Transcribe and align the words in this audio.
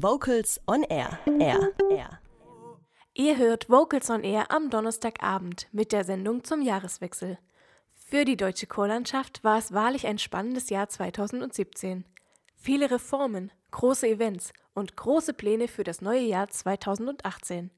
Vocals 0.00 0.60
on 0.68 0.84
Air. 0.84 1.18
Air. 1.26 1.72
Air. 1.90 2.20
Ihr 3.14 3.36
hört 3.36 3.68
Vocals 3.68 4.08
on 4.10 4.22
Air 4.22 4.48
am 4.48 4.70
Donnerstagabend 4.70 5.66
mit 5.72 5.90
der 5.90 6.04
Sendung 6.04 6.44
zum 6.44 6.62
Jahreswechsel. 6.62 7.36
Für 7.94 8.24
die 8.24 8.36
deutsche 8.36 8.68
Chorlandschaft 8.68 9.42
war 9.42 9.58
es 9.58 9.72
wahrlich 9.72 10.06
ein 10.06 10.18
spannendes 10.18 10.70
Jahr 10.70 10.88
2017. 10.88 12.04
Viele 12.54 12.92
Reformen, 12.92 13.50
große 13.72 14.06
Events 14.06 14.52
und 14.72 14.94
große 14.94 15.34
Pläne 15.34 15.66
für 15.66 15.82
das 15.82 16.00
neue 16.00 16.22
Jahr 16.22 16.46
2018. 16.46 17.72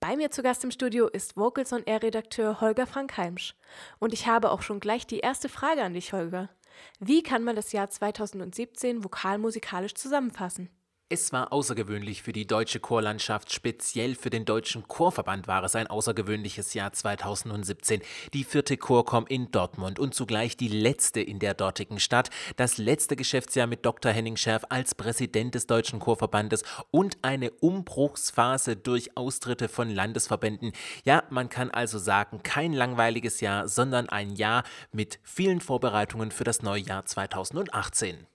Bei 0.00 0.16
mir 0.16 0.32
zu 0.32 0.42
Gast 0.42 0.64
im 0.64 0.72
Studio 0.72 1.06
ist 1.06 1.36
Vocals 1.36 1.72
on 1.72 1.84
Air 1.84 2.02
Redakteur 2.02 2.60
Holger 2.60 2.88
Frank 2.88 3.16
Heimsch. 3.18 3.54
Und 4.00 4.12
ich 4.12 4.26
habe 4.26 4.50
auch 4.50 4.62
schon 4.62 4.80
gleich 4.80 5.06
die 5.06 5.20
erste 5.20 5.48
Frage 5.48 5.84
an 5.84 5.94
dich, 5.94 6.12
Holger. 6.12 6.50
Wie 6.98 7.22
kann 7.22 7.44
man 7.44 7.54
das 7.54 7.70
Jahr 7.70 7.88
2017 7.88 9.04
vokalmusikalisch 9.04 9.94
zusammenfassen? 9.94 10.70
Es 11.08 11.32
war 11.32 11.52
außergewöhnlich 11.52 12.24
für 12.24 12.32
die 12.32 12.48
deutsche 12.48 12.80
Chorlandschaft, 12.80 13.52
speziell 13.52 14.16
für 14.16 14.28
den 14.28 14.44
Deutschen 14.44 14.88
Chorverband 14.88 15.46
war 15.46 15.62
es 15.62 15.76
ein 15.76 15.86
außergewöhnliches 15.86 16.74
Jahr 16.74 16.92
2017. 16.92 18.02
Die 18.34 18.42
vierte 18.42 18.76
Chorkom 18.76 19.24
in 19.28 19.52
Dortmund 19.52 20.00
und 20.00 20.16
zugleich 20.16 20.56
die 20.56 20.66
letzte 20.66 21.20
in 21.20 21.38
der 21.38 21.54
dortigen 21.54 22.00
Stadt, 22.00 22.30
das 22.56 22.76
letzte 22.76 23.14
Geschäftsjahr 23.14 23.68
mit 23.68 23.86
Dr. 23.86 24.10
Henning 24.10 24.36
Scherf 24.36 24.64
als 24.68 24.96
Präsident 24.96 25.54
des 25.54 25.68
Deutschen 25.68 26.00
Chorverbandes 26.00 26.64
und 26.90 27.18
eine 27.22 27.52
Umbruchsphase 27.52 28.74
durch 28.74 29.16
Austritte 29.16 29.68
von 29.68 29.88
Landesverbänden. 29.88 30.72
Ja, 31.04 31.22
man 31.30 31.48
kann 31.48 31.70
also 31.70 32.00
sagen, 32.00 32.42
kein 32.42 32.72
langweiliges 32.72 33.40
Jahr, 33.40 33.68
sondern 33.68 34.08
ein 34.08 34.34
Jahr 34.34 34.64
mit 34.90 35.20
vielen 35.22 35.60
Vorbereitungen 35.60 36.32
für 36.32 36.42
das 36.42 36.62
neue 36.62 36.82
Jahr 36.82 37.04
2018. 37.04 38.26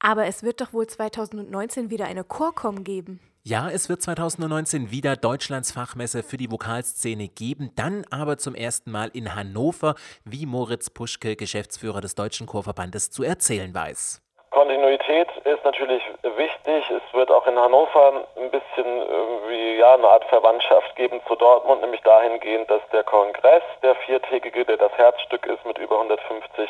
Aber 0.00 0.26
es 0.26 0.42
wird 0.42 0.60
doch 0.60 0.72
wohl 0.72 0.86
2019 0.86 1.90
wieder 1.90 2.06
eine 2.06 2.24
Chorkom 2.24 2.84
geben. 2.84 3.20
Ja, 3.44 3.70
es 3.70 3.88
wird 3.88 4.02
2019 4.02 4.90
wieder 4.90 5.16
Deutschlands 5.16 5.72
Fachmesse 5.72 6.22
für 6.22 6.36
die 6.36 6.50
Vokalszene 6.50 7.28
geben, 7.28 7.72
dann 7.76 8.04
aber 8.10 8.36
zum 8.36 8.54
ersten 8.54 8.90
Mal 8.90 9.08
in 9.14 9.34
Hannover, 9.34 9.94
wie 10.24 10.44
Moritz 10.44 10.90
Puschke, 10.90 11.34
Geschäftsführer 11.34 12.02
des 12.02 12.14
Deutschen 12.14 12.46
Chorverbandes, 12.46 13.10
zu 13.10 13.22
erzählen 13.22 13.74
weiß. 13.74 14.20
Kontinuität 14.50 15.28
ist 15.44 15.64
natürlich 15.64 16.02
wichtig. 16.22 16.90
Es 16.90 17.14
wird 17.14 17.30
auch 17.30 17.46
in 17.46 17.58
Hannover 17.58 18.26
ein 18.36 18.50
bisschen 18.50 18.86
irgendwie 18.86 19.78
ja, 19.78 19.94
eine 19.94 20.06
Art 20.06 20.24
Verwandtschaft 20.24 20.96
geben 20.96 21.20
zu 21.26 21.34
Dortmund, 21.36 21.80
nämlich 21.80 22.02
dahingehend, 22.02 22.70
dass 22.70 22.82
der 22.92 23.04
Kongress, 23.04 23.62
der 23.82 23.94
viertägige, 23.94 24.64
der 24.64 24.76
das 24.76 24.92
Herzstück 24.98 25.46
ist 25.46 25.64
mit 25.64 25.78
über 25.78 25.96
150 25.96 26.68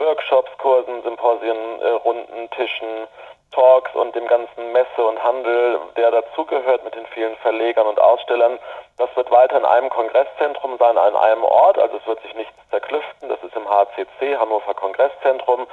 Workshops, 0.00 0.50
Kursen, 0.58 1.02
Symposien, 1.02 1.80
äh, 1.80 1.88
Runden, 1.90 2.50
Tischen, 2.50 3.06
Talks 3.52 3.94
und 3.94 4.14
dem 4.14 4.26
ganzen 4.26 4.72
Messe 4.72 5.04
und 5.04 5.22
Handel, 5.22 5.78
der 5.96 6.10
dazugehört 6.10 6.84
mit 6.84 6.94
den 6.94 7.06
vielen 7.06 7.36
Verlegern 7.36 7.86
und 7.86 8.00
Ausstellern. 8.00 8.58
Das 8.96 9.14
wird 9.16 9.30
weiter 9.30 9.58
in 9.58 9.64
einem 9.64 9.90
Kongresszentrum 9.90 10.76
sein, 10.78 10.96
an 10.96 11.16
einem 11.16 11.44
Ort. 11.44 11.78
Also 11.78 11.96
es 11.96 12.06
wird 12.06 12.22
sich 12.22 12.34
nichts 12.34 12.54
zerklüften. 12.70 13.28
Das 13.28 13.42
ist 13.42 13.54
im 13.56 13.68
HCC, 13.68 14.36
Hannover 14.38 14.74
Kongresszentrum. 14.74 15.66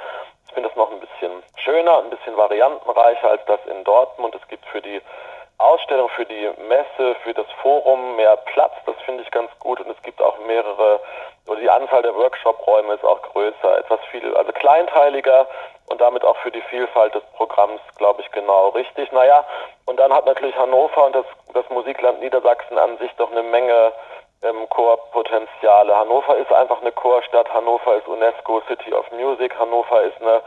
Ich 0.46 0.52
finde 0.52 0.68
das 0.68 0.76
noch 0.76 0.90
ein 0.90 1.00
bisschen 1.00 1.42
schöner, 1.56 1.98
ein 1.98 2.10
bisschen 2.10 2.36
variantenreicher 2.36 3.30
als 3.30 3.44
das 3.46 3.60
in 3.66 3.84
Dortmund. 3.84 4.34
Es 4.34 4.46
gibt 4.48 4.66
für 4.66 4.82
die 4.82 5.00
Ausstellung, 5.58 6.08
für 6.10 6.24
die 6.24 6.50
Messe, 6.68 7.16
für 7.22 7.34
das 7.34 7.46
Forum 7.62 8.16
mehr 8.16 8.36
Platz. 8.36 8.72
Das 8.86 8.94
finde 9.04 9.22
ich 9.24 9.30
ganz 9.30 9.50
gut. 9.58 9.80
Und 9.80 9.90
es 9.90 10.02
gibt 10.02 10.22
auch 10.22 10.38
mehrere, 10.46 11.00
oder 11.46 11.60
die 11.60 11.70
Anzahl 11.70 12.02
der 12.02 12.14
Workshop-Räume 12.14 12.94
ist 12.94 13.04
auch 13.04 13.20
größer, 13.22 13.78
etwas 13.78 14.00
viel, 14.10 14.36
also 14.36 14.52
kleinteiliger 14.52 15.46
und 15.88 16.00
damit 16.00 16.24
auch 16.24 16.36
für 16.38 16.50
die 16.50 16.60
Vielfalt 16.62 17.14
des 17.14 17.24
Programms, 17.36 17.80
glaube 17.96 18.20
ich, 18.20 18.30
genau 18.30 18.68
richtig. 18.68 19.10
Naja, 19.12 19.44
und 19.86 19.98
dann 19.98 20.12
hat 20.12 20.26
natürlich 20.26 20.56
Hannover 20.56 21.06
und 21.06 21.14
das, 21.14 21.26
das 21.54 21.68
Musikland 21.70 22.20
Niedersachsen 22.20 22.78
an 22.78 22.96
sich 22.98 23.10
doch 23.16 23.30
eine 23.30 23.42
Menge 23.42 23.92
ähm, 24.42 24.68
Chorpotenziale. 24.68 25.96
Hannover 25.96 26.36
ist 26.36 26.52
einfach 26.52 26.80
eine 26.80 26.92
Chorstadt, 26.92 27.52
Hannover 27.52 27.96
ist 27.96 28.06
UNESCO 28.06 28.62
City 28.68 28.92
of 28.92 29.10
Music, 29.12 29.58
Hannover 29.58 30.02
ist 30.02 30.20
eine 30.20 30.42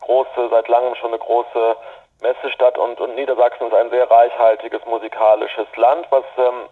große, 0.00 0.48
seit 0.50 0.68
langem 0.68 0.94
schon 0.94 1.10
eine 1.10 1.18
große 1.18 1.76
Messestadt 2.20 2.78
und, 2.78 3.00
und 3.00 3.14
Niedersachsen 3.14 3.66
ist 3.66 3.74
ein 3.74 3.90
sehr 3.90 4.10
reichhaltiges 4.10 4.84
musikalisches 4.86 5.66
Land, 5.76 6.06
was 6.10 6.24
ähm, 6.38 6.68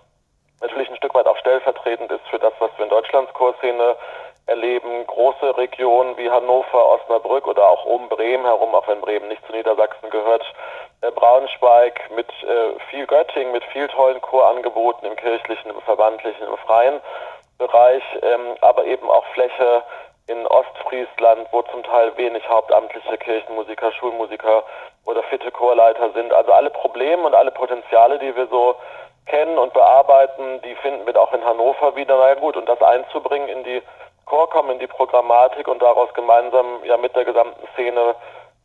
natürlich 0.61 0.91
ein 0.91 0.97
Stück 0.97 1.15
weit 1.15 1.27
auch 1.27 1.37
stellvertretend 1.39 2.11
ist 2.11 2.27
für 2.29 2.39
das, 2.39 2.53
was 2.59 2.71
wir 2.77 2.85
in 2.85 2.91
Deutschlands 2.91 3.33
Chorszene 3.35 3.97
erleben. 4.47 5.07
Große 5.07 5.57
Regionen 5.57 6.17
wie 6.17 6.31
Hannover, 6.31 6.87
Osnabrück 6.87 7.47
oder 7.47 7.65
auch 7.69 7.85
um 7.85 8.09
Bremen 8.09 8.45
herum, 8.45 8.75
auch 8.75 8.87
wenn 8.89 9.01
Bremen 9.01 9.29
nicht 9.29 9.45
zu 9.47 9.53
Niedersachsen 9.53 10.11
gehört, 10.11 10.45
äh, 11.01 11.11
Braunschweig 11.11 12.11
mit 12.15 12.29
äh, 12.43 12.79
viel 12.91 13.07
Göttingen, 13.07 13.53
mit 13.53 13.65
viel 13.65 13.89
tollen 13.89 14.21
Chorangeboten 14.21 15.07
im 15.07 15.17
kirchlichen, 15.17 15.71
im 15.71 15.81
verbandlichen, 15.83 16.47
im 16.47 16.57
freien 16.59 17.01
Bereich, 17.59 18.03
ähm, 18.23 18.57
aber 18.61 18.85
eben 18.85 19.09
auch 19.09 19.25
Fläche 19.35 19.83
in 20.27 20.47
Ostfriesland, 20.47 21.49
wo 21.53 21.63
zum 21.63 21.83
Teil 21.83 22.17
wenig 22.17 22.49
hauptamtliche 22.49 23.19
Kirchenmusiker, 23.19 23.93
Schulmusiker 23.93 24.65
oder 25.05 25.23
fitte 25.25 25.51
Chorleiter 25.51 26.11
sind. 26.13 26.33
Also 26.33 26.53
alle 26.53 26.71
Probleme 26.71 27.23
und 27.25 27.35
alle 27.35 27.51
Potenziale, 27.51 28.19
die 28.19 28.35
wir 28.35 28.47
so 28.47 28.75
kennen 29.27 29.59
und 29.59 29.73
bearbeiten, 29.73 30.61
die 30.63 30.75
finden 30.77 31.07
wir 31.07 31.21
auch 31.21 31.33
in 31.33 31.45
Hannover 31.45 31.95
wieder. 31.97 32.17
Na 32.17 32.29
ja 32.29 32.35
gut, 32.35 32.57
und 32.57 32.69
das 32.69 32.81
einzubringen 32.81 33.49
in 33.49 33.65
die 33.65 33.83
Chorkom, 34.27 34.71
in 34.71 34.79
die 34.79 34.87
Programmatik 34.87 35.69
und 35.69 35.83
daraus 35.83 36.13
gemeinsam 36.15 36.83
ja 36.85 36.97
mit 36.97 37.15
der 37.15 37.25
gesamten 37.25 37.67
Szene 37.75 38.15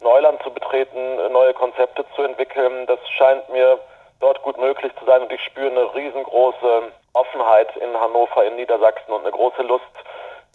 Neuland 0.02 0.42
zu 0.44 0.52
betreten, 0.52 1.32
neue 1.32 1.54
Konzepte 1.54 2.06
zu 2.16 2.24
entwickeln, 2.24 2.86
das 2.88 3.00
scheint 3.10 3.50
mir 3.50 3.78
dort 4.22 4.42
gut 4.44 4.58
möglich 4.58 4.94
zu 4.98 5.06
sein 5.06 5.22
und 5.22 5.32
ich 5.32 5.44
spüre 5.44 5.70
eine 5.70 5.94
riesengroße 5.94 6.84
Offenheit 7.14 7.76
in 7.78 8.00
Hannover, 8.00 8.46
in 8.46 8.56
Niedersachsen 8.56 9.12
und 9.12 9.22
eine 9.22 9.32
große 9.32 9.62
Lust, 9.64 9.84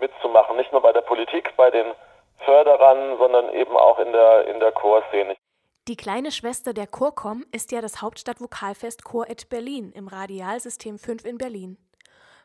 mitzumachen. 0.01 0.57
Nicht 0.57 0.73
nur 0.73 0.83
bei 0.83 0.93
der 0.93 1.03
Politik, 1.03 1.55
bei 1.57 1.71
den 1.71 1.93
Förderern, 2.45 3.19
sondern 3.19 3.51
eben 3.53 3.77
auch 3.77 3.99
in 3.99 4.13
der, 4.13 4.47
in 4.47 4.61
der 4.61 4.73
Chorszene. 4.73 5.37
Die 5.87 5.97
kleine 5.97 6.33
Schwester 6.33 6.73
der 6.73 6.87
Chorkom 6.87 7.45
ist 7.53 7.71
ja 7.71 7.83
das 7.83 8.01
Hauptstadtvokalfest 8.01 9.05
Chor 9.05 9.29
et 9.29 9.49
Berlin 9.51 9.93
im 9.93 10.09
Radialsystem 10.09 10.99
5 10.99 11.25
in 11.25 11.39
Berlin. 11.39 11.77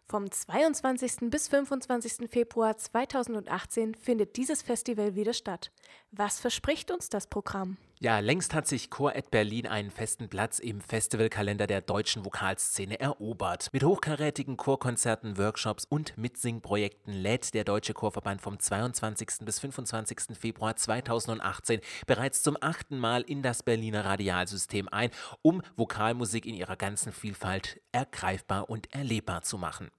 Vom 0.10 0.30
22. 0.30 1.30
bis 1.30 1.48
25. 1.48 2.30
Februar 2.30 2.76
2018 2.76 3.96
findet 3.96 4.38
dieses 4.38 4.62
Festival 4.62 5.16
wieder 5.16 5.34
statt. 5.34 5.72
Was 6.12 6.40
verspricht 6.40 6.92
uns 6.92 7.10
das 7.10 7.28
Programm? 7.28 7.78
Ja, 8.02 8.20
längst 8.20 8.54
hat 8.54 8.66
sich 8.66 8.90
Chor 8.90 9.14
et 9.18 9.30
Berlin 9.30 9.68
einen 9.68 9.92
festen 9.92 10.30
Platz 10.30 10.60
im 10.60 10.80
Festivalkalender 10.80 11.68
der 11.68 11.82
deutschen 11.82 12.24
Vokalszene 12.24 12.98
erobert. 12.98 13.68
Mit 13.74 13.84
hochkarätigen 13.84 14.56
Chorkonzerten, 14.56 15.38
Workshops 15.38 15.84
und 15.84 16.18
Mitsingprojekten 16.18 17.14
lädt 17.14 17.54
der 17.54 17.66
Deutsche 17.66 17.94
Chorverband 17.94 18.42
vom 18.42 18.58
22. 18.58 19.40
bis 19.42 19.60
25. 19.60 20.38
Februar 20.40 20.78
2018 20.78 21.82
bereits 22.08 22.42
zum 22.42 22.56
achten 22.62 22.98
Mal 22.98 23.22
in 23.24 23.42
das 23.42 23.64
Berliner 23.64 24.06
Radialsystem 24.06 24.88
ein, 24.88 25.10
um 25.42 25.62
Vokalmusik 25.76 26.46
in 26.46 26.56
ihrer 26.56 26.78
ganzen 26.78 27.12
Vielfalt 27.12 27.82
ergreifbar 27.92 28.70
und 28.70 28.94
erlebbar 28.94 29.42
zu 29.42 29.58
machen. 29.58 29.92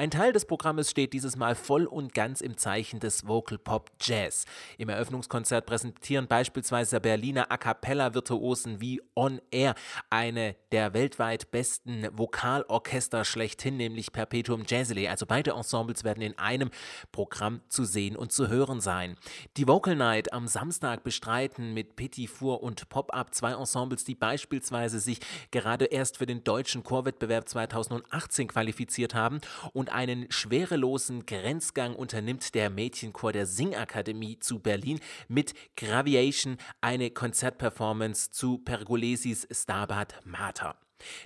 Ein 0.00 0.12
Teil 0.12 0.32
des 0.32 0.44
Programmes 0.44 0.88
steht 0.92 1.12
dieses 1.12 1.34
Mal 1.34 1.56
voll 1.56 1.84
und 1.84 2.14
ganz 2.14 2.40
im 2.40 2.56
Zeichen 2.56 3.00
des 3.00 3.26
Vocal 3.26 3.58
Pop 3.58 3.90
Jazz. 4.00 4.44
Im 4.76 4.90
Eröffnungskonzert 4.90 5.66
präsentieren 5.66 6.28
beispielsweise 6.28 7.00
Berliner 7.00 7.50
A 7.50 7.56
cappella 7.56 8.14
Virtuosen 8.14 8.80
wie 8.80 9.02
On 9.16 9.40
Air 9.50 9.74
eine 10.08 10.54
der 10.70 10.94
weltweit 10.94 11.50
besten 11.50 12.06
Vokalorchester 12.12 13.24
schlechthin, 13.24 13.76
nämlich 13.76 14.12
Perpetuum 14.12 14.62
Jazzile. 14.68 15.10
Also 15.10 15.26
beide 15.26 15.54
Ensembles 15.54 16.04
werden 16.04 16.22
in 16.22 16.38
einem 16.38 16.70
Programm 17.10 17.62
zu 17.68 17.82
sehen 17.82 18.14
und 18.14 18.30
zu 18.30 18.46
hören 18.46 18.80
sein. 18.80 19.16
Die 19.56 19.66
Vocal 19.66 19.96
Night 19.96 20.32
am 20.32 20.46
Samstag 20.46 21.02
bestreiten 21.02 21.74
mit 21.74 21.96
Petit 21.96 22.30
Four 22.30 22.62
und 22.62 22.88
Pop-Up 22.88 23.34
zwei 23.34 23.50
Ensembles, 23.50 24.04
die 24.04 24.14
beispielsweise 24.14 25.00
sich 25.00 25.18
gerade 25.50 25.86
erst 25.86 26.18
für 26.18 26.26
den 26.26 26.44
deutschen 26.44 26.84
Chorwettbewerb 26.84 27.48
2018 27.48 28.46
qualifiziert 28.46 29.16
haben 29.16 29.40
und 29.72 29.87
und 29.88 29.94
einen 29.94 30.30
schwerelosen 30.30 31.24
Grenzgang 31.24 31.94
unternimmt 31.94 32.54
der 32.54 32.68
Mädchenchor 32.68 33.32
der 33.32 33.46
Singakademie 33.46 34.38
zu 34.38 34.58
Berlin 34.58 35.00
mit 35.28 35.54
Graviation, 35.76 36.58
eine 36.82 37.10
Konzertperformance 37.10 38.30
zu 38.30 38.58
Pergolesis 38.58 39.48
Stabat 39.50 40.14
Mater. 40.26 40.76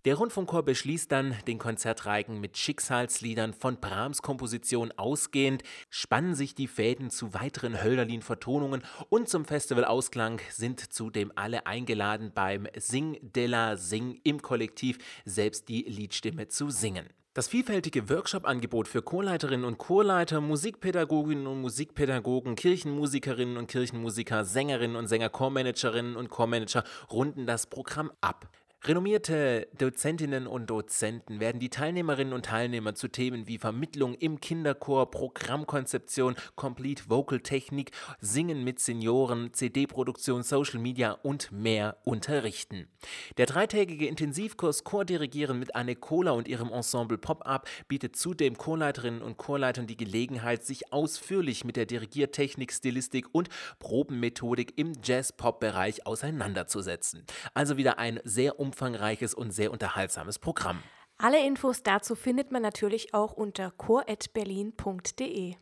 Der 0.05 0.15
Rundfunkchor 0.15 0.65
beschließt 0.65 1.11
dann 1.11 1.35
den 1.49 1.59
Konzertreigen 1.59 2.41
mit 2.41 2.57
Schicksalsliedern 2.57 3.53
von 3.53 3.81
Brahms 3.81 4.23
Komposition 4.23 4.93
ausgehend, 4.93 5.63
spannen 5.91 6.35
sich 6.35 6.55
die 6.55 6.69
Fäden 6.69 7.11
zu 7.11 7.35
weiteren 7.35 7.83
Hölderlin-Vertonungen 7.83 8.83
und 9.09 9.29
zum 9.29 9.45
Festivalausklang 9.45 10.41
sind 10.51 10.93
zudem 10.93 11.33
alle 11.35 11.67
eingeladen 11.67 12.33
beim 12.33 12.69
Sing 12.77 13.19
de 13.23 13.47
la 13.47 13.77
Sing 13.77 14.21
im 14.23 14.41
Kollektiv 14.41 14.99
selbst 15.25 15.69
die 15.69 15.83
Liedstimme 15.83 16.49
zu 16.49 16.71
singen. 16.71 17.09
Das 17.35 17.49
vielfältige 17.49 18.11
Workshop-Angebot 18.11 18.89
für 18.89 19.01
Chorleiterinnen 19.01 19.65
und 19.65 19.79
Chorleiter, 19.79 20.43
Musikpädagoginnen 20.43 21.47
und 21.47 21.63
Musikpädagogen, 21.63 22.57
Kirchenmusikerinnen 22.57 23.57
und 23.57 23.69
Kirchenmusiker, 23.69 24.45
Sängerinnen 24.45 24.97
und 24.97 25.09
Sänger, 25.09 25.31
Chormanagerinnen 25.31 26.17
und 26.17 26.29
Chormanager 26.29 26.85
runden 27.11 27.47
das 27.47 27.67
Programm 27.67 28.13
ab. 28.21 28.51
Renommierte 28.85 29.69
Dozentinnen 29.79 30.49
und 30.49 30.69
Dozenten 30.69 31.39
werden 31.39 31.61
die 31.61 31.71
Teilnehmerinnen 31.71 32.33
und 32.33 32.47
Teilnehmer 32.47 32.97
zu 32.97 33.07
Themen 33.07 33.47
wie 33.47 33.59
Vermittlung 33.59 34.15
im 34.15 34.41
Kinderchor, 34.41 35.09
Programmkonzeption, 35.09 36.35
Complete 36.57 37.05
Vocal 37.09 37.39
Technik, 37.39 37.93
Singen 38.21 38.65
mit 38.65 38.81
Senioren, 38.81 39.55
CD-Produktion, 39.55 40.43
Social 40.43 40.81
Media 40.81 41.13
und 41.13 41.53
mehr 41.53 41.99
unterrichten. 42.03 42.89
Der 43.37 43.47
dreitägige 43.47 44.09
Intensivkurs 44.09 44.83
Chordirigieren 44.83 45.61
mit 45.61 45.77
Anne 45.77 45.95
Kohler 45.95 46.35
und 46.35 46.49
ihrem 46.49 46.73
Ensemble 46.73 47.19
Pop-Up 47.19 47.69
bietet 47.87 48.17
zudem 48.17 48.59
Chorleiterinnen 48.59 49.23
und 49.23 49.37
Chorleitern 49.37 49.87
die 49.87 49.97
Gelegenheit, 49.97 50.67
sich 50.67 50.93
ausführlich 50.93 51.65
mit 51.65 51.77
der 51.77 51.87
Dirigiertechnik, 51.87 52.73
Stilistik 52.73 53.29
und 53.31 53.49
Probenmethodik 53.79 54.77
im 54.77 54.93
Jazz-Pop-Bereich 55.05 56.05
auseinanderzusetzen. 56.05 57.25
Also 57.55 57.77
wieder 57.77 58.01
ein 58.01 58.19
sehr 58.25 58.59
umfangreiches 58.59 58.72
umfangreiches 58.73 59.35
und 59.35 59.51
sehr 59.51 59.71
unterhaltsames 59.71 60.39
Programm. 60.39 60.83
Alle 61.19 61.45
Infos 61.45 61.83
dazu 61.83 62.15
findet 62.15 62.51
man 62.51 62.63
natürlich 62.63 63.13
auch 63.13 63.35
unter 63.35 63.71
chor.berlin.de. 63.71 65.55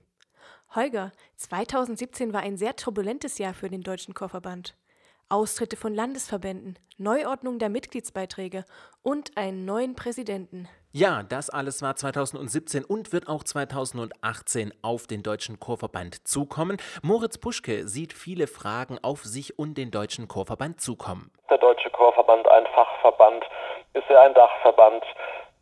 Holger, 0.75 1.12
2017 1.37 2.33
war 2.33 2.43
ein 2.43 2.57
sehr 2.57 2.77
turbulentes 2.77 3.39
Jahr 3.39 3.53
für 3.53 3.69
den 3.69 3.83
Deutschen 3.83 4.15
Chorverband. 4.15 4.77
Austritte 5.29 5.77
von 5.77 5.93
Landesverbänden, 5.93 6.79
Neuordnung 6.99 7.59
der 7.59 7.69
Mitgliedsbeiträge 7.69 8.65
und 9.03 9.37
einen 9.37 9.65
neuen 9.65 9.97
Präsidenten. 9.97 10.69
Ja, 10.92 11.22
das 11.22 11.50
alles 11.50 11.82
war 11.82 11.94
2017 11.94 12.84
und 12.84 13.12
wird 13.12 13.28
auch 13.28 13.44
2018 13.44 14.75
auf 14.82 15.06
den 15.06 15.22
Deutschen 15.22 15.60
Chorverband 15.60 16.26
zukommen. 16.26 16.78
Moritz 17.04 17.38
Puschke 17.38 17.87
sieht 17.87 18.12
viele 18.12 18.48
Fragen 18.48 18.98
auf 19.00 19.22
sich 19.22 19.56
und 19.56 19.78
den 19.78 19.92
Deutschen 19.92 20.26
Chorverband 20.26 20.81
zukommen. 20.81 21.31
Der 21.48 21.58
Deutsche 21.58 21.90
Chorverband 21.90 22.48
ein 22.48 22.66
Fachverband? 22.75 23.44
Ist 23.94 24.10
er 24.10 24.22
ein 24.22 24.34
Dachverband? 24.34 25.04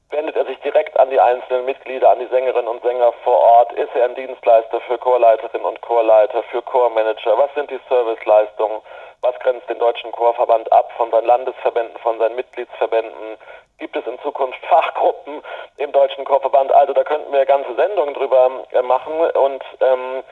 Wendet 0.08 0.34
er 0.34 0.46
sich 0.46 0.58
direkt 0.60 0.98
an 0.98 1.10
die 1.10 1.20
einzelnen 1.20 1.66
Mitglieder, 1.66 2.08
an 2.08 2.20
die 2.20 2.28
Sängerinnen 2.28 2.66
und 2.66 2.82
Sänger 2.82 3.12
vor 3.22 3.36
Ort? 3.38 3.72
Ist 3.75 3.94
er 3.94 4.06
ein 4.06 4.14
Dienstleister 4.14 4.80
für 4.80 4.96
Chorleiterinnen 4.96 5.66
und 5.66 5.82
Chorleiter, 5.82 6.42
für 6.44 6.62
Chormanager? 6.62 7.36
Was 7.36 7.52
sind 7.54 7.70
die 7.70 7.80
Serviceleistungen? 7.90 8.80
Was 9.20 9.38
grenzt 9.40 9.69
den 9.69 9.78
Deutschen 9.78 10.10
Chorverband 10.12 10.72
ab 10.72 10.90
von 10.96 11.10
seinen 11.10 11.26
Landesverbänden, 11.26 11.98
von 11.98 12.19
seinen 12.19 12.36
Mitgliedsverbänden? 12.36 13.36
Gibt 13.78 13.94
es 13.94 14.06
in 14.06 14.19
Zukunft 14.20 14.58
Fachgruppen 14.66 15.40
im 15.76 15.92
Deutschen 15.92 16.25
Chorverband? 16.25 16.72
Also 16.72 16.92
da 16.92 17.04
könnten 17.04 17.32
wir 17.32 17.46
ganze 17.46 17.75
Sendungen 17.76 18.12
drüber 18.12 18.64
äh, 18.72 18.82
machen 18.82 19.12
und 19.14 19.62
ähm, 19.80 20.25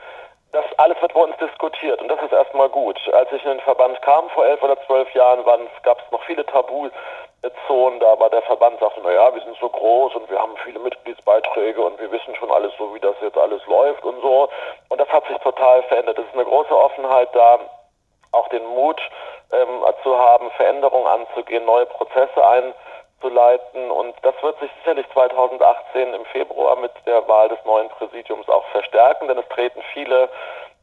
das 0.51 0.65
alles 0.77 1.01
wird 1.01 1.13
bei 1.13 1.21
uns 1.21 1.37
diskutiert 1.37 2.01
und 2.01 2.09
das 2.09 2.21
ist 2.21 2.33
erstmal 2.33 2.67
gut. 2.67 2.99
Als 3.13 3.31
ich 3.31 3.43
in 3.43 3.51
den 3.51 3.59
Verband 3.61 4.01
kam 4.01 4.29
vor 4.31 4.45
elf 4.45 4.61
oder 4.63 4.77
zwölf 4.85 5.13
Jahren, 5.13 5.45
gab 5.45 5.99
es 5.99 6.11
noch 6.11 6.23
viele 6.23 6.45
Tabuzonen. 6.45 7.99
Da 7.99 8.19
war 8.19 8.29
der 8.29 8.41
Verband 8.43 8.79
sagte, 8.79 9.01
naja, 9.01 9.33
wir 9.33 9.41
sind 9.41 9.57
so 9.59 9.69
groß 9.69 10.15
und 10.15 10.29
wir 10.29 10.39
haben 10.39 10.55
viele 10.63 10.79
Mitgliedsbeiträge 10.79 11.81
und 11.81 11.99
wir 11.99 12.11
wissen 12.11 12.35
schon 12.35 12.51
alles 12.51 12.73
so, 12.77 12.93
wie 12.93 12.99
das 12.99 13.15
jetzt 13.21 13.37
alles 13.37 13.65
läuft 13.65 14.03
und 14.03 14.19
so. 14.21 14.49
Und 14.89 14.99
das 14.99 15.07
hat 15.09 15.25
sich 15.27 15.37
total 15.37 15.83
verändert. 15.83 16.17
Es 16.17 16.25
ist 16.25 16.33
eine 16.33 16.45
große 16.45 16.75
Offenheit 16.75 17.29
da, 17.33 17.59
auch 18.31 18.47
den 18.49 18.65
Mut 18.65 19.01
ähm, 19.51 19.85
zu 20.03 20.17
haben, 20.17 20.51
Veränderungen 20.51 21.07
anzugehen, 21.07 21.65
neue 21.65 21.85
Prozesse 21.85 22.43
einzuleiten. 23.17 23.91
Und 23.91 24.15
das 24.21 24.35
wird 24.41 24.59
sich 24.59 24.71
sicherlich 24.79 25.05
2018 25.13 26.13
im 26.13 26.25
Februar 26.25 26.75
mit 26.77 26.91
der 27.05 27.27
Wahl 27.27 27.49
des 27.49 27.59
neuen 27.65 27.89
Präsidiums 27.89 28.47
auch 28.49 28.65
verstärken, 28.67 29.27
denn 29.27 29.37
es 29.37 29.47
treten 29.49 29.81
viele 29.93 30.29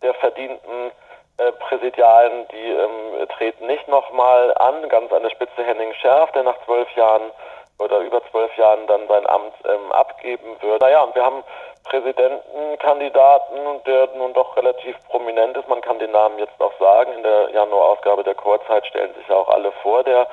der 0.03 0.15
verdienten 0.15 0.93
äh, 1.39 1.53
Präsidialen, 1.53 2.47
die 2.49 2.71
ähm, 2.71 3.29
treten 3.37 3.67
nicht 3.67 3.89
nochmal 3.89 4.55
an. 4.57 4.89
Ganz 4.89 5.13
an 5.13 5.23
der 5.23 5.31
Spitze 5.31 5.65
Henning 5.65 5.95
Scherf, 5.95 6.31
der 6.33 6.43
nach 6.43 6.63
zwölf 6.65 6.91
Jahren 6.97 7.31
oder 7.79 8.01
über 8.01 8.23
zwölf 8.31 8.57
Jahren 8.57 8.87
dann 8.87 9.09
sein 9.09 9.27
Amt 9.27 9.55
ähm, 9.65 9.93
abgeben 9.93 10.57
wird. 10.61 10.81
Naja, 10.81 11.03
und 11.03 11.15
wir 11.15 11.25
haben 11.25 11.43
Präsidentenkandidaten, 11.85 13.83
der 13.85 14.09
nun 14.17 14.33
doch 14.33 14.57
relativ 14.57 14.97
prominent 15.09 15.57
ist. 15.57 15.69
Man 15.69 15.81
kann 15.81 15.99
den 15.99 16.13
Namen 16.13 16.39
jetzt 16.39 16.61
auch 16.61 16.73
sagen. 16.79 17.13
In 17.15 17.23
der 17.23 17.51
Januarausgabe 17.51 18.23
der 18.23 18.35
Chorzeit 18.35 18.87
stellen 18.87 19.15
sich 19.15 19.27
ja 19.29 19.35
auch 19.35 19.49
alle 19.49 19.73
vor. 19.83 20.05
Der 20.05 20.27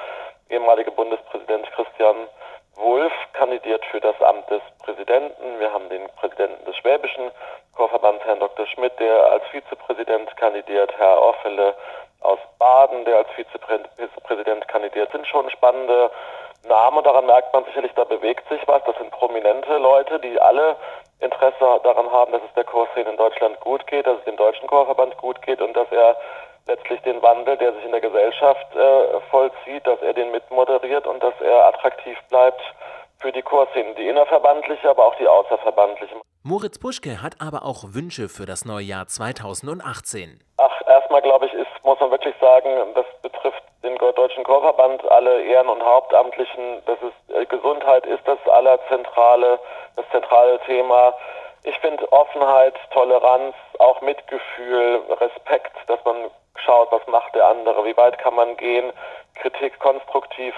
ehemalige 0.51 0.91
Bundespräsident 0.91 1.65
Christian 1.71 2.27
Wulff 2.75 3.13
kandidiert 3.33 3.83
für 3.85 3.99
das 3.99 4.19
Amt 4.21 4.49
des 4.49 4.61
Präsidenten. 4.83 5.59
Wir 5.59 5.71
haben 5.71 5.89
den 5.89 6.07
Präsidenten 6.19 6.63
des 6.65 6.75
Schwäbischen 6.77 7.31
Chorverbands, 7.75 8.23
Herrn 8.25 8.39
Dr. 8.39 8.65
Schmidt, 8.67 8.99
der 8.99 9.31
als 9.31 9.43
Vizepräsident 9.51 10.35
kandidiert, 10.37 10.91
Herr 10.97 11.21
Orfele 11.21 11.75
aus 12.21 12.39
Baden, 12.59 13.05
der 13.05 13.17
als 13.17 13.29
Vizepräsident 13.31 14.67
kandidiert. 14.67 15.07
Das 15.07 15.13
sind 15.13 15.27
schon 15.27 15.49
spannende 15.49 16.11
Namen 16.67 16.97
und 16.97 17.07
daran 17.07 17.25
merkt 17.25 17.53
man 17.53 17.65
sicherlich, 17.65 17.91
da 17.95 18.03
bewegt 18.03 18.47
sich 18.49 18.61
was. 18.67 18.83
Das 18.85 18.95
sind 18.97 19.11
prominente 19.11 19.77
Leute, 19.77 20.19
die 20.19 20.39
alle 20.39 20.75
Interesse 21.19 21.79
daran 21.83 22.11
haben, 22.11 22.31
dass 22.31 22.41
es 22.43 22.53
der 22.55 22.63
Chorszene 22.65 23.09
in 23.09 23.17
Deutschland 23.17 23.59
gut 23.59 23.85
geht, 23.87 24.05
dass 24.05 24.17
es 24.19 24.25
dem 24.25 24.37
Deutschen 24.37 24.67
Chorverband 24.67 25.17
gut 25.17 25.41
geht 25.41 25.61
und 25.61 25.73
dass 25.75 25.91
er 25.91 26.15
letztlich 26.67 27.01
den 27.01 27.21
Wandel, 27.21 27.57
der 27.57 27.73
sich 27.73 27.85
in 27.85 27.91
der 27.91 28.01
Gesellschaft 28.01 28.75
äh, 28.75 29.19
vollzieht, 29.29 29.85
dass 29.85 30.01
er 30.01 30.13
den 30.13 30.31
mitmoderiert 30.31 31.07
und 31.07 31.21
dass 31.21 31.33
er 31.41 31.65
attraktiv 31.65 32.17
bleibt 32.29 32.61
für 33.19 33.31
die 33.31 33.41
Chorszene, 33.41 33.93
die 33.95 34.07
innerverbandliche, 34.07 34.89
aber 34.89 35.05
auch 35.05 35.15
die 35.15 35.27
außerverbandliche. 35.27 36.15
Moritz 36.43 36.79
Puschke 36.79 37.21
hat 37.21 37.35
aber 37.39 37.63
auch 37.63 37.93
Wünsche 37.93 38.27
für 38.27 38.47
das 38.47 38.65
neue 38.65 38.83
Jahr 38.83 39.05
2018. 39.05 40.39
Ach, 40.57 40.81
erstmal 40.87 41.21
glaube 41.21 41.45
ich, 41.45 41.53
ist, 41.53 41.69
muss 41.83 41.99
man 41.99 42.09
wirklich 42.09 42.33
sagen, 42.41 42.69
das 42.95 43.05
betrifft 43.21 43.61
den 43.83 43.95
Deutschen 43.95 44.43
Chorverband, 44.43 45.03
alle 45.11 45.43
Ehren- 45.43 45.69
und 45.69 45.83
Hauptamtlichen. 45.83 46.81
Das 46.87 46.97
ist 47.01 47.35
äh, 47.35 47.45
Gesundheit 47.45 48.07
ist 48.07 48.27
das 48.27 48.39
allerzentrale, 48.47 49.59
das 49.95 50.05
zentrale 50.11 50.59
Thema. 50.65 51.13
Ich 51.63 51.77
finde 51.77 52.11
Offenheit, 52.11 52.73
Toleranz, 52.91 53.55
auch 53.77 54.01
Mitgefühl, 54.01 55.03
Respekt, 55.19 55.75
dass 55.87 56.03
man 56.05 56.31
schaut, 56.71 56.91
was 56.91 57.05
macht 57.07 57.35
der 57.35 57.47
andere, 57.47 57.83
wie 57.83 57.97
weit 57.97 58.17
kann 58.19 58.35
man 58.35 58.55
gehen, 58.55 58.93
Kritik 59.35 59.77
konstruktiv 59.79 60.55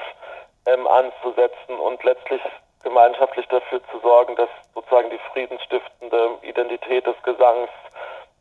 ähm, 0.68 0.86
anzusetzen 0.88 1.80
und 1.80 2.04
letztlich 2.04 2.42
gemeinschaftlich 2.83 3.48
dafür 3.48 3.81
zu 3.92 4.00
sorgen, 4.00 4.36
dass 4.36 4.50
sozusagen 4.75 5.10
die 5.10 5.19
friedensstiftende 5.31 6.38
Identität 6.44 7.07
des 7.07 7.15
Gesangs, 7.24 7.69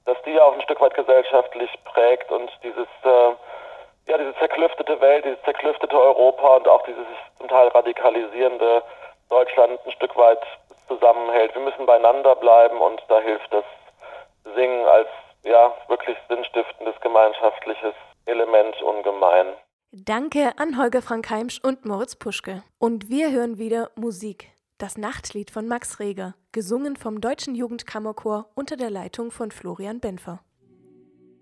dass 0.05 0.21
die 0.27 0.39
auch 0.39 0.53
ein 0.53 0.63
Stück 0.63 0.81
weit 0.81 0.95
gesellschaftlich 0.95 1.71
prägt 1.85 2.31
und 2.31 2.51
dieses 2.63 2.89
äh, 3.05 3.31
ja 4.11 4.19
diese 4.19 4.35
zerklüftete 4.39 5.01
Welt, 5.01 5.25
dieses 5.25 5.41
zerklüftete 5.43 5.99
Europa 5.99 6.57
und 6.57 6.69
auch 6.69 6.83
dieses 6.83 7.07
zum 7.39 7.49
Teil 7.49 7.69
radikalisierende 7.69 8.83
Deutschland 9.31 9.81
ein 9.87 9.93
Stück 9.93 10.15
weit 10.17 10.43
zusammenhält. 10.89 11.55
Wir 11.55 11.63
müssen 11.63 11.87
beieinander 11.87 12.35
bleiben 12.35 12.79
und 12.79 13.01
da 13.09 13.21
hilft 13.21 13.51
das 13.53 13.65
Singen 14.55 14.85
als 14.87 15.09
ja 15.43 15.75
wirklich 15.89 16.17
sinnstiftendes 16.29 16.95
gemeinschaftliches 17.01 17.95
Element 18.27 18.81
ungemein. 18.83 19.47
Danke 19.91 20.53
an 20.57 20.79
Holger 20.79 21.03
Frank 21.03 21.29
Heimsch 21.31 21.61
und 21.63 21.85
Moritz 21.85 22.17
Puschke. 22.17 22.63
Und 22.79 23.11
wir 23.11 23.31
hören 23.31 23.59
wieder 23.59 23.91
Musik. 23.95 24.51
Das 24.79 24.97
Nachtlied 24.97 25.51
von 25.51 25.69
Max 25.69 26.01
Reger, 26.01 26.35
gesungen 26.51 26.97
vom 26.97 27.21
Deutschen 27.21 27.55
Jugendkammerchor 27.55 28.47
unter 28.55 28.77
der 28.77 28.91
Leitung 28.91 29.31
von 29.31 29.51
Florian 29.51 30.01
Benfer. 30.01 30.41